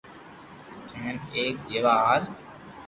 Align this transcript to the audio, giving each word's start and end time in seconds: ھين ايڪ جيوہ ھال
ھين 0.95 1.15
ايڪ 1.37 1.55
جيوہ 1.67 1.95
ھال 2.03 2.23